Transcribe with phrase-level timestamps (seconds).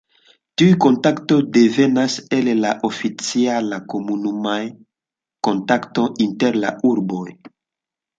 [0.59, 4.55] Tiuj kontaktoj devenas el la oficialaj komunumaj
[5.49, 7.27] kontaktoj inter la urboj.